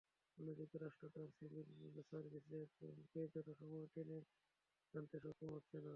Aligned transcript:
অন্যদিকে 0.37 0.77
রাষ্ট্র 0.77 1.05
তার 1.15 1.29
সিভিল 1.37 1.67
সার্ভিসে 2.09 2.59
তারুণ্যকে 2.71 3.21
যথাসময়ে 3.35 3.87
টেনে 3.93 4.17
আনতে 4.93 5.17
সক্ষম 5.23 5.49
হচ্ছে 5.55 5.75
না। 5.75 5.89